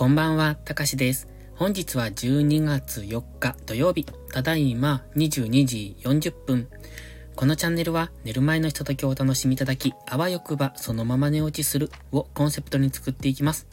[0.00, 1.28] こんばんは、たかしです。
[1.56, 6.68] 本日は12月4日土曜日、ただいま22時40分。
[7.36, 13.66] このチャンネルは寝る前のひとときをお楽しみいただき、あわよくばそのまま寝落ちするをコンセプトに作っていきます。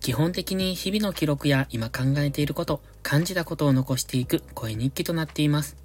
[0.00, 5.78] 基本的に日々の記録や今考えていること、感じたことを残していく声日記となっています。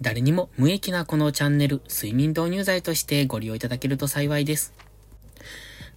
[0.00, 4.74] 誰にも無益なこのチャンネル、睡眠導入剤としてご利用いただけると幸いです。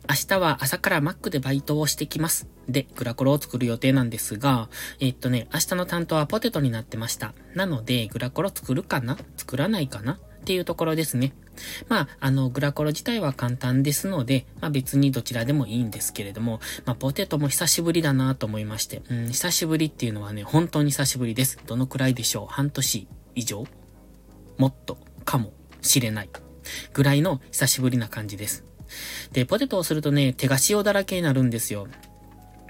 [0.10, 2.48] 明日は朝からマックでバイトをしてきます。
[2.68, 4.70] で、グラコロを作る予定なんですが、
[5.00, 7.34] えっとね、明日の担当はポテトになってました。
[7.56, 9.18] なので、グラコロ作るかな？
[9.38, 10.14] 作らないかな？
[10.14, 11.34] っていうところですね。
[11.88, 21.60] まあ、あの、グラコロ自体は簡単ですので、まあ別にどちらでもいいんですけれども、まあポテトも久しぶりだなと思いまして、うん、久しぶりっていうのはね、本当に久しぶりです。
[21.68, 22.48] どのくらいでしょう？
[22.48, 23.66] 半年以上？
[24.58, 26.30] もっと、かもしれない。
[26.94, 28.66] ぐらいの久しぶりな感じです。
[29.32, 31.88] で、ポテトをするとね、手が塩だらけになるんですよ。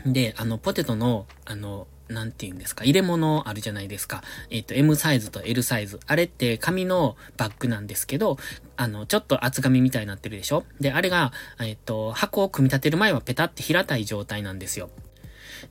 [0.06, 4.22] で、あの、ポテトの、あの、なんて言うんですか、入れ物あるじゃないですか。
[4.50, 6.00] えっ、ー、と、M サイズと L サイズ。
[6.06, 8.38] あれって紙のバッグなんですけど、
[8.76, 10.66] あの、ちょっと厚紙みたいになってるでしょ？
[10.80, 14.90] で、あれが、えっ、ー、と、箱を組み立てる前はペタって平たい状態なんですよ。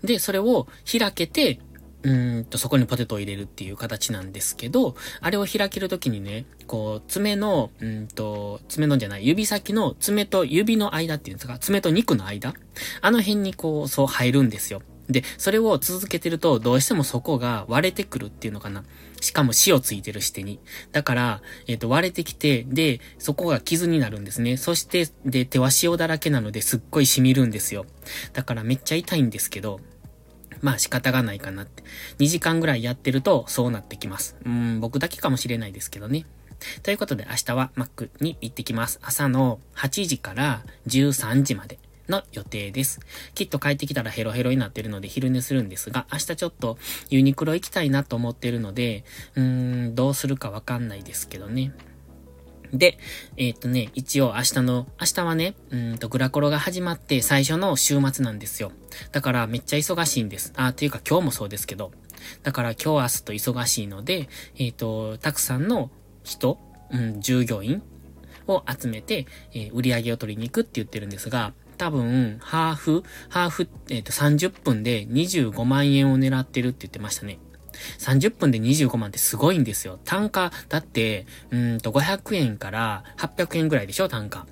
[0.02, 1.60] で、それを開けて、
[2.02, 12.54] うんと、そこにポテトを入れるっていう形なんですけど、あれを開けるときにね、こう、爪の、うんと、爪のじゃない、指先の爪と指の間っていうんですか、爪と肉の間
[13.02, 14.82] あの辺にこう、そう入るんですよ。
[15.10, 18.84] で、それを続けてると、どうしてもそこが割れてくるっていうのかな。
[19.20, 20.60] しかも塩ついてるしてに。
[20.92, 24.56] だから、えっ、ー、と、割れてきて、で、そこが傷になるんですね。
[24.56, 27.86] そして、で、手は塩だらけなのですっごい染みるんですよ。
[28.32, 29.80] だからめっちゃ痛いんですけど、
[30.60, 31.82] まあ仕方がないかなって。
[32.18, 34.36] 2時間ぐらいやってるとそうなってきます。
[34.44, 36.26] うん、僕だけかもしれないですけどね。
[36.82, 38.98] ということで明日は Mac に行ってきます。
[39.02, 43.00] 朝の8時から13時までの予定です。
[43.34, 46.76] きっと帰ってきたらヘロヘロになってるので昼寝するんですが、明日ちょっと
[47.08, 49.04] ユニクロ行きたいなと思ってるので、
[49.36, 49.42] うー
[49.90, 51.72] ん、どうするかわかんないですけどね。
[52.72, 52.98] で、
[53.36, 58.72] えっ、とね、一応明日の、明日はね、うんとグラコロが始まって最初の週末なんですよ。
[59.12, 60.52] だからめっちゃ忙しいんです。
[60.56, 61.92] あ、というか今日もそうですけど。
[62.42, 64.28] だから今日明日と忙しいので、
[64.58, 65.90] えっ、と、たくさんの
[66.22, 66.58] 人、
[66.92, 67.82] うん、従業員
[68.46, 77.38] を集めて、えー、売り上げを取りに行くって言ってるんですが、多分、ハーフ、ハーフ、えっ、と、30分で25万円を狙ってるって言ってましたね。
[77.98, 79.98] 30分で25万ってすごいんですよ。
[80.04, 84.46] 単価、だって、うんと500円から800円ぐらいでしょ、単価。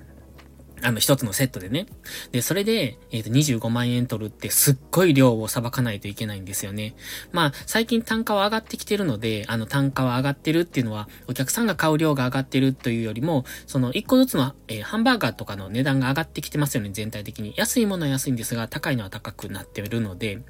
[0.81, 1.87] あの、一つのセットでね。
[2.31, 6.95] で、それで、えっ、ー、と、25万円取るってすっごい量を裁かないといけないんですよね。
[7.31, 17.53] まあ、最近単価は上がってきてるので、あの、単価は上がってるっていうのは、お客さんが買う量が上がってるというよりも、その、一個ずつの、えー、ハンバーガーとかの値段が上がってきてますよね、全体的に。
[17.57, 20.41] 安いものは安いんですが、高いのは高くなってるので。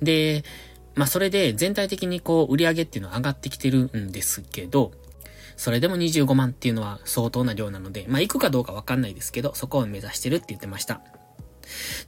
[0.00, 0.44] で、
[0.98, 4.90] まあそれで全体的にこう売り上げっていうのは上がってきてるんですけど、
[5.56, 11.00] それでも25万っていうのは相当な量なので、まあ行くかどうかわかんないですけど、そこを目指してるって言ってました。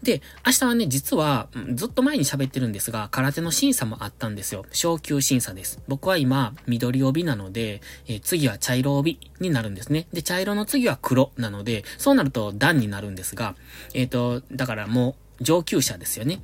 [0.03, 4.65] で、明日はね、実は、ずっと前に喋ってるんですが、空手の審査もあったんですよ。
[4.73, 5.81] 昇級審査です。
[5.87, 10.09] 僕は今、緑帯なので、え、次は茶色帯になるんですね。
[10.13, 13.55] で、茶色の次は黒なので、そうなると段になるんですが、
[13.95, 16.41] えっ、ー、と、だからもう、上級者ですよね。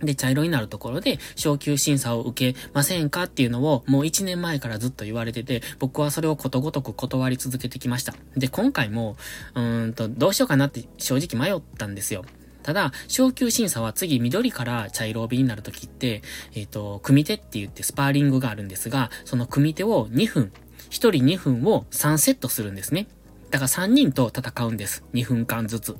[0.00, 8.14] で、茶色になるところで、昇級審査を受けませんかっていうのを、もう1年前からずっと言われてて、僕はそれをことごとく断り続けてきました。
[8.36, 9.16] で、今回も、
[9.54, 12.24] うーんと、どうしようかなって正直迷ったんですよ。
[12.64, 16.22] ただ、昇級審査は次緑から茶色帯になるときって、
[16.54, 20.50] えっ、ー、と、組手って言ってスパーリングがあるんですが、その組手を2分、
[20.88, 23.06] 1人2分を3セットするんですね。
[23.50, 25.04] だから3人と戦うんです。
[25.12, 25.96] 2分間ずつ。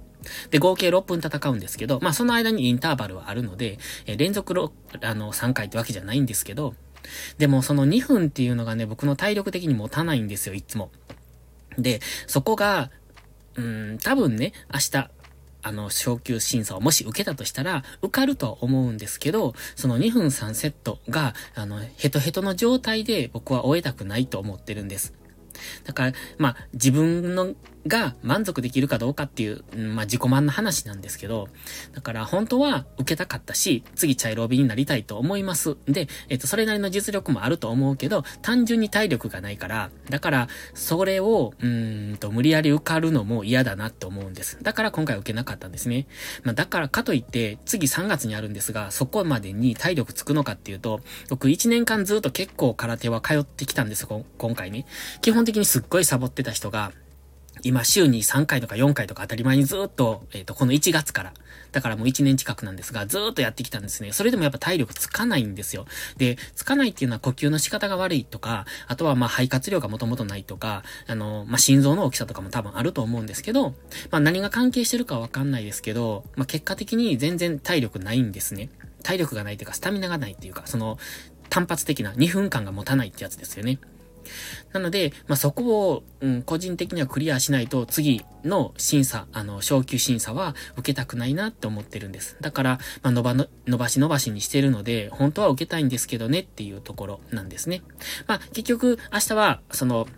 [0.51, 4.71] で、合計6分戦うんですけど、まあその間にインターバルはあるので、え連続6
[5.03, 6.75] あの、3回ってわけじゃないんですけど、
[7.39, 10.91] でもその2分っていうのがね、僕の体力的に持たないんですよ、いつも。
[11.79, 12.91] で、そこが、
[13.57, 15.11] うん、多分ね、明日、
[15.63, 25.15] あの、昇級審査をもし受けたとしたら、受かるとは思うんですけど、その2分3セットが、あの、ヘトヘトの状態で僕は終えたくないと思ってるんです。
[25.85, 27.55] だから、まあ、自分の
[27.87, 31.49] が満足できるかどうかっていう、まあ自己満な話なんですけど、
[31.93, 35.77] だから本当は受けたかったし、次茶色帯になりたいと思います。
[35.87, 44.59] で、えっと、それなりの実力もあると思うけど、単純に体力がないから、だから、それを、うんと、無理やり受かるのも嫌だなって思うんです。
[44.63, 46.07] だから今回受けなかったんですね。
[46.43, 54.87] まあだからかといって、次3月にあるんですが、そこまでに体力つくのかっていうと、僕1年間ずっと結構空手は通ってきたんです、今回ね。
[55.21, 56.93] 基本的にすっごいサボってた人が、
[57.65, 61.33] 今週に3回とか4回とか当たり前にずっと、えっ、ー、と、この1月から、
[61.73, 64.13] だからもう1年近くなんですが、ずっとやってきたんですね。
[64.13, 65.87] それでもやっぱ体力つかないんですよ。
[66.19, 73.71] で、つかないっていうのは呼吸の仕方が悪いとか、あとはまあ肺活量がもともとないとか、あの、まあ心臓の大きさとかも多分あると思うんですけど、
[74.11, 78.69] まあ何が関係してるかわかんないですけど、まあ結果的に全然体力ないんですね。
[79.03, 80.99] 体力がないというか、スタミナがないっていうか、その、
[81.51, 83.79] 単発的な2分間が持たないってやつですよね。
[84.73, 92.37] なので、まあ、そこを、うん、個人的にはクリアしないと、次の審査、あの、昇級審査は受けたくないなって思ってるんです。
[92.41, 97.83] だから、まあ、伸ばの、伸ばし伸ばしにしてるので、本当は受けたいんですけどねっていうところなんですね。
[98.27, 100.09] まあ、結局、明日は、その、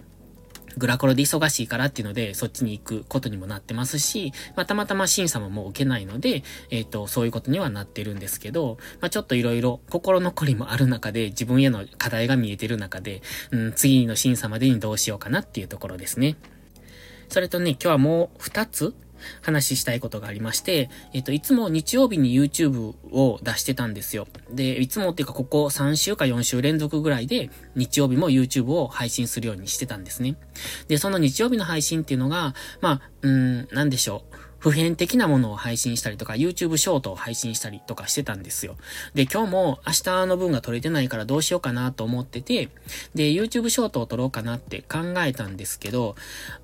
[0.77, 16.37] グラコロで忙しいからっていうので、そっちに行くことにもなってますし、まあ、たまたま審査ももう受けないので、えっ、ー、と、そういうことにはなってるんですけど、まあ、ちょっといろいろ心残りもある中で、自分への課題が見えてる中で、うん、次の審査までにどうしようかなっていうところですね。
[17.29, 18.95] それとね、今日はもう2つ
[19.43, 24.27] 話したいことがありまして、えっ、と、いつも日曜日に YouTube を出してたんですよ。
[24.51, 30.37] で、いつもっていうかここ3週か4週連続ぐらいで日曜日も YouTube を配信するようにしてたんですね。
[30.89, 34.46] で、その日曜日の配信っていうのが、まあ、うん、なんでしょう。
[34.59, 38.77] 普遍的なものを配信したりとか、YouTube ショートを配信したりとかしてたんですよ。
[39.15, 42.69] で、今日も明日の分が取れてないからどうしようかなと思ってて、
[43.15, 46.17] で、YouTube ショートを撮ろうかなって考えたんですけど、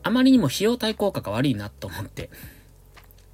[0.02, 2.30] あまりにも費用対効果が悪いなと思って。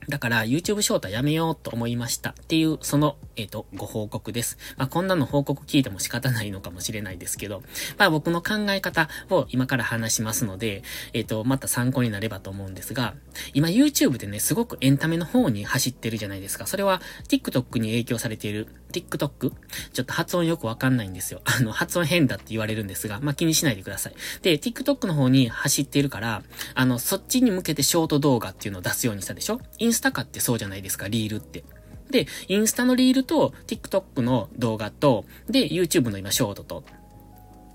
[0.09, 4.57] だから YouTube ショートやめようと思いましたっていう、その、えっ、ー、と、ご報告です。
[4.79, 7.63] まあ、こんなの報告聞いても仕方ないのかもしれないですけど、
[7.99, 10.83] まあ、僕の考え方を今から話しますので、
[11.13, 13.15] えっ、ー、と、また参考になればと思うんですが、
[13.53, 16.67] 今 YouTube でね、すごくエンタメの方に走ってるじゃないですか。
[16.67, 18.69] それは TikTok に影響されている
[19.01, 19.51] TikTok?
[19.93, 21.41] ちょっと発音よくわかんないんですよ。
[21.47, 24.15] あの、発音変だって言われるんですが、まあ、気にしないでください。
[24.43, 26.43] で、TikTok の方に走っているから、
[26.75, 29.61] あの、そっちに向けてショート動画っていうのを出すようにしたでしょ？
[29.79, 31.65] インスタかってそうじゃないですか、リールって。
[32.11, 36.85] で、インスタのリールと、TikTok の動画と、で、YouTube の今、ショートと。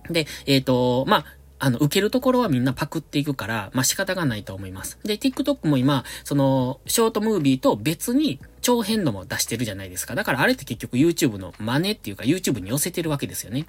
[0.10, 1.26] で、えっ、ー、と、まあ、
[1.60, 5.00] あの、受けるところはみんなパクっていくから、まあ、仕方がないと思います。
[5.06, 10.16] で、TikTok も今、その、ショートムービーと別に長編のも出してるじゃないですか。
[10.16, 13.68] だからあれって結局 YouTube の真似っていうか YouTube に寄せてるわけですよね。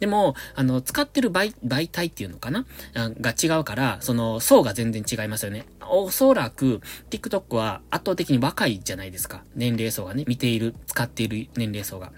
[0.00, 2.66] でも、あの、使ってる媒媒体っていうのかな？
[2.94, 5.64] が違うから、その層が全然違いますよね。
[5.88, 9.44] おそらく TikTok は圧倒的に若いじゃないですか。
[9.54, 12.12] 年齢層がね、見ている、使っている年齢層が。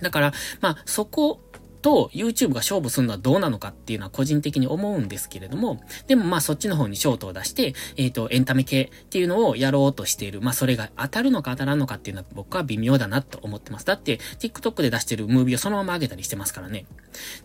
[0.00, 1.40] だから、まあ、そこ
[1.84, 10.40] と YouTube が勝負するのはどうなのかっていうのは個人的に思うんですけれども、でもまあそっちの方にショートを出して、えっ、ー、と、エンタメ系っていうのをやろうとしている。
[10.40, 13.84] まあそれが当たるのか当たらんのかっていうのは僕は微妙だなと思ってます。
[13.84, 16.86] だって TikTok で出してるムービーをそのまま上げたりしてますからね。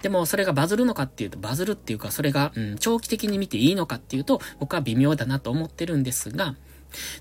[0.01, 6.56] でもそれがバズるのかっていうと、バズるっていうかそれが、うん、長期的に見ていいのかっていうと、僕は微妙だなと思ってるんですが、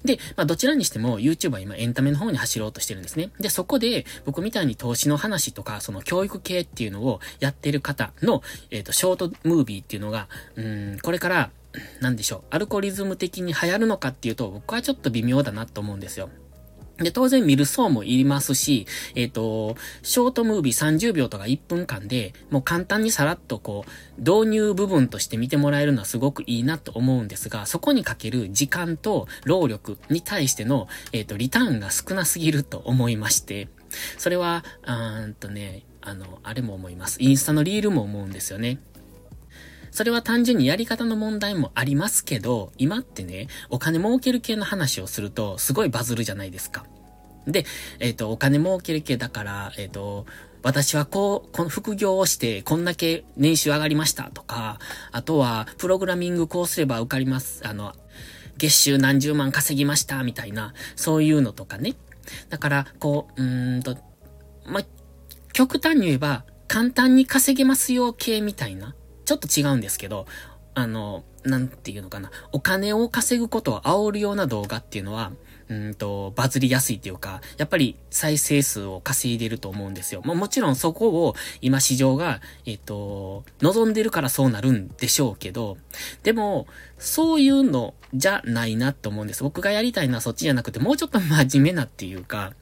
[0.04, 3.30] で、まあどちらにしても YouTube は今エンタメの方に走ろうとしてるんですね。
[3.40, 11.50] で、そこで僕みたいに投資の話とか、その教育系っていうのをやってる方の、えっ、ー、と、ショートムービーっていうのが、うん、これから、
[12.00, 16.30] なんでしょう、アルコリズム的に流行るのかっていうと、僕はちょっと微妙だなと思うんですよ。
[16.98, 33.68] で、当然見る層もいりますし、えっ、ー、と、ショートムービー30秒とか1分間で、もう簡単にさらっとこう、導入部分として見てもらえるのはすごくいいなと思うんですが、そこにかける時間と労力に対しての、えっ、ー、と、リターンが少なすぎると思いまして、
[34.18, 37.18] それは、うーんとね、あの、あれも思います。
[37.20, 38.80] インスタのリールも思うんですよね。
[39.90, 46.85] それは単純にやり方の問題もありますけど、今ってね、お金儲ける系の話をすると、すごいバズるじゃないですか。
[47.47, 47.64] で、
[47.99, 50.26] えっ、ー、と、お金儲ける系だから、えっ、ー、と、
[50.62, 54.78] 私はこう、この副業をして、こんだけ年収上がりましたとか、
[55.12, 57.66] あとは、プログラミングこうすれば受かります。
[57.66, 57.95] あの、
[58.59, 61.95] 月収何十万稼ぎました、みたいな、そういうのとかね。
[62.50, 63.97] だから、こう、うーんと、
[64.66, 64.83] ま
[65.52, 68.95] 極端に言えば、簡単に稼げますよ系みたいな。
[69.28, 70.25] ちょっと違うんですけど、
[70.73, 72.30] あの、なんていうのかな。
[72.50, 75.32] お金を稼ぐことを煽るような動画っていうのは、
[75.68, 80.23] うんと、バズりやすいっていうか、やっぱり再生数を稼いでると思うんですよ。
[80.25, 85.76] まあ、もちろんそこを今市場が、えっ、と、望んでるからそうなるんでしょうけど、
[86.23, 86.66] でも、
[86.97, 89.42] そういうのじゃないなと思うんです。
[89.42, 92.54] 僕がやりたいのはそっちじゃなくて、もうちょっと真面目なっていうか、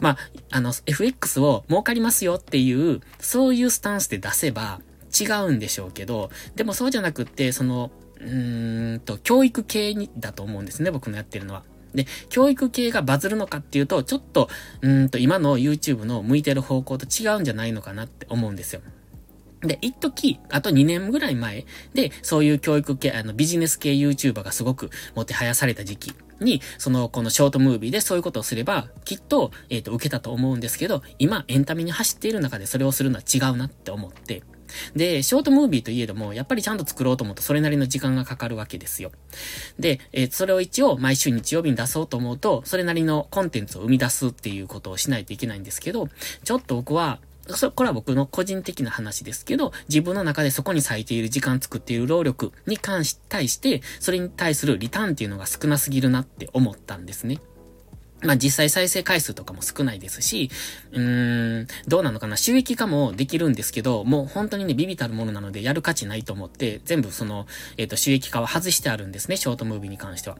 [0.00, 0.18] まあ、
[0.50, 4.80] あの、FX を儲かりますよっていう、そういうスタンスで出せば、
[5.18, 7.90] 違うんでしょうけど、でもそうじゃなくって、その、
[8.20, 11.62] うーんと、教育系に、だと思うんですね、僕のやってるのは。
[11.94, 14.48] で、教育系がバズるのかっていうと、ちょっと、
[14.82, 18.82] うんと、今の YouTube の向いてる方向と違うんじゃないのかなって思うんですよ。
[19.62, 34.42] で、一時、あと2年ぐらい前で、そういう教育系、あの、ビジネス系 YouTuber がすごくもてはやされた時期に、その、このショートムービーでそういうことをすれば、きっと、えっ、ー、と、受けたと思うんですけど、今、エンタメに走っている中でそれをするのは違うなって思って、
[34.94, 39.12] で、ショートムービーといえども、やっぱりちゃんと作ろうと思うとそれなりの時間がかかるわけですよ。
[39.78, 46.08] で、えー、それを一応毎週日曜日に出そうと思うと、それなりのコンテンツを生み出すっていうことをしないといけないんですけど、
[46.44, 57.38] ちょっと僕は、そこれは僕の個人的な話ですけど、自分の中でそこに割いている時間作っている労力に関し、対して、それに対するリターンっていうのが少なすぎるなって思ったんですね。
[58.22, 60.50] まあ実際再生回数とかも少ないですし、
[60.92, 67.46] うーん、どうなのかな収益化もできるんですけど、もう本当にね、ビビたるものなのでやる価値ないと思って、全部その、
[67.76, 70.38] えっ、ー、と、収益化は外してあるんですね、ショートムービーに関しては。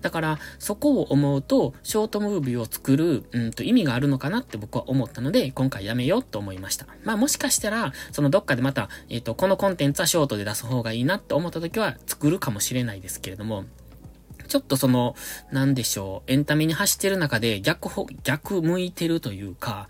[0.00, 6.86] だから、そこを思うと、ショートムービーを作る、うんと意味があるのかなって僕は思ったので、今回やめようと思いました。
[7.04, 13.64] まあもしかしたら、そのどっかでまた、えっ、ー、と、このコンテンツはショートで出す方がいいなって思った時は作るかもしれないですけれども、
[14.46, 15.14] ちょっとその、
[15.52, 19.88] なんでしょう、エンタメに走ってる中で逆ほ、逆向いてるというか、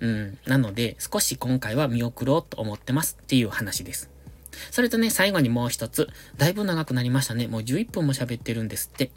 [0.00, 4.10] うん、なので少し今回は見送ろうと思ってますっていう話です。
[4.70, 6.08] それとね、最後にもう一つ。
[6.36, 7.46] だいぶ長くなりましたね。
[7.46, 9.10] もう11分も喋ってるんですって。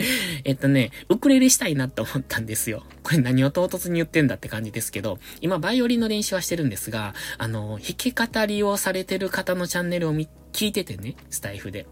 [0.44, 2.84] えっとね、ウクレレしたいなって思ったんですよ。
[3.02, 10.14] これ何を唐突に言ってんだって感じですけど、今バイオリンの練習はしてるんですが、あの、弾き語りをされてる方のチャンネルを、
[10.52, 11.86] 聞いててね、スタイフで。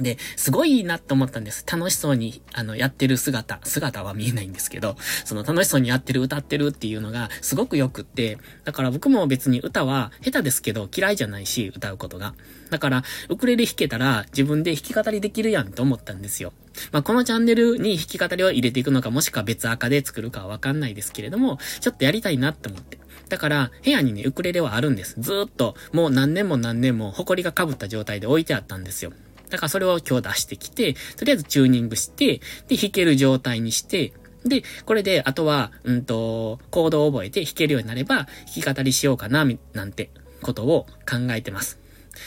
[0.00, 1.64] で、すごいなって思ったんです。
[1.70, 12.34] 楽しそうに、あの、やってる姿、姿は見えないんですけど、その楽しそうにやってる、歌ってるっていうのがすごく良くって、だから僕も別に歌は下手ですけど嫌いじゃないし、歌うことが。
[12.70, 16.52] だから、ウクレレ弾けたら自分で弾き語りできるやんと思ったんですよ。
[16.92, 22.98] まあ、このチャンネルに弾き語りを入れていくのか、もしくは別赤で作るかはわかんないですけれども、ちょっとやりたいなって思って。
[23.28, 25.16] だから、部屋にね、ウクレレはあるんです。
[25.18, 29.12] ずーっと、もう何年も何年も、埃が被った状態で置いてあったんですよ。
[29.50, 34.12] だからそれを今日出してきて、とりあえずチューニングして、で、弾ける状態にして、
[34.44, 40.10] で、これで、あとは、うんと、コードを覚えて弾けるようになれば、弾き語りしようかな、なんて
[40.42, 41.78] ことを考えてます。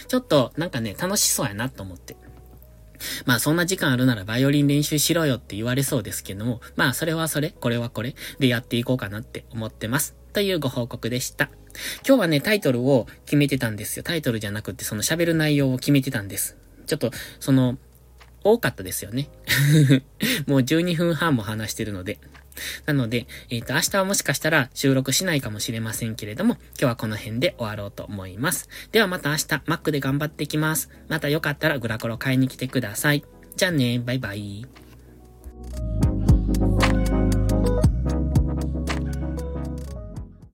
[0.08, 2.18] ちょっと、なんかね、楽しそうやなと思って。
[3.26, 10.16] まあそんな時間あるならバイオリン練習しろよって言われそうですけども、まあそれはそれ、これはこれでやっていこうかなって思ってます。
[10.34, 11.50] というご報告でした。
[12.06, 14.04] 今日はね、タイトルを決めてたんですよ。
[14.04, 16.58] タイトルじゃなくてその喋る内容を決めてたんです。
[16.90, 17.78] ちょっと、その、
[18.44, 19.30] 多かったですよね。
[20.48, 22.20] もう12分半も話してるので。
[22.86, 28.70] なので、えっ、ー、と、明日はもしかしたら収録しないかもしれませんけれども、今日はこの辺で終わろうと思います。
[28.92, 30.90] ではまた明日、Mac で頑張っていきます。
[31.08, 33.24] またよかったらグラコロ買いに来てください。
[33.56, 34.66] じゃあね、バイバイ。